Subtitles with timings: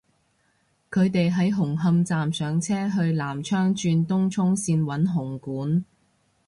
[0.89, 5.85] 佢哋喺紅磡站上車去南昌轉東涌綫搵紅館